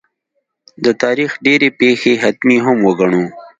د 0.83 0.85
تاریخ 1.03 1.31
ډېرې 1.45 1.69
پېښې 1.79 2.13
حتمي 2.23 2.57
هم 2.65 2.77
وګڼو. 2.87 3.23